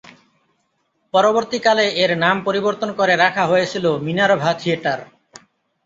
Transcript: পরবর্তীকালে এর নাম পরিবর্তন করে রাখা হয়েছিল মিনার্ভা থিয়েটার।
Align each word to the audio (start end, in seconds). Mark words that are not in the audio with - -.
পরবর্তীকালে 1.13 1.85
এর 2.03 2.11
নাম 2.17 2.35
পরিবর্তন 2.47 2.89
করে 2.99 3.13
রাখা 3.15 3.43
হয়েছিল 3.45 3.85
মিনার্ভা 4.05 4.51
থিয়েটার। 4.53 4.99